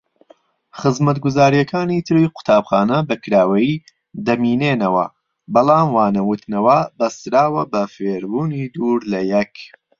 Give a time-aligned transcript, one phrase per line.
[0.79, 3.81] خزمەتگوزاریەکانی تری قوتابخانە بەکراوەیی
[4.25, 5.05] دەمینێنەوە
[5.53, 9.53] بەڵام وانەوتنەوە بەستراوە بە فێربوونی دوور لەیەک.